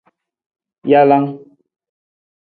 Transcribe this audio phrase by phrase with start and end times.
[0.89, 1.27] Jalang.